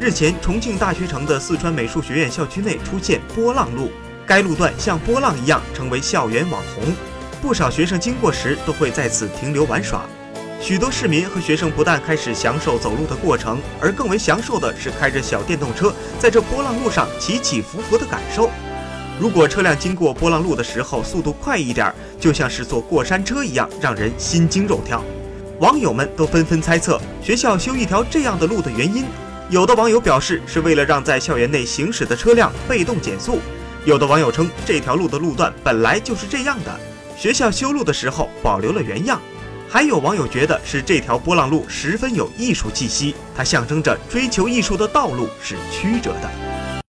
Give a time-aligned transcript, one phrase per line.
[0.00, 3.90] 日前，重庆大学城的四川美术学院校区内出现波浪路，
[4.24, 6.84] 该路段像波浪一样成为校园网红，
[7.42, 10.06] 不少学生经过时都会在此停留玩耍。
[10.58, 18.48] 许多市民和学生不但开始享受走路的过程，而更为享受的是开着小电动车在这波浪路上起起伏伏的感受。
[19.20, 25.04] 如果车辆经过波浪路的时候速度快一点，就像是坐过山车一样，让人心惊肉跳。
[25.58, 29.04] 网友们都纷纷猜测学校修一条这样的路的原因。
[29.50, 33.40] 有的网友表示是为了让在校园内行驶的车辆被动减速，
[33.84, 36.78] 有的网友称这条路的路段本来就是这样的，
[37.16, 39.20] 学校修路的时候保留了原样。
[39.68, 46.69] 还有网友觉得是这条波浪路十分有艺术气息，它象征着追求艺术的道路是曲折的。